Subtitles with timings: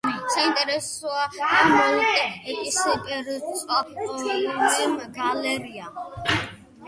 [0.33, 1.25] საინტერესოა
[1.73, 5.93] მოლტკეს ფერწერული გალერეა.